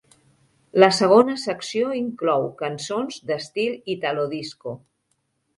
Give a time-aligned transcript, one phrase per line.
[0.83, 4.79] La segona secció inclou cançons d'estil Italo disco.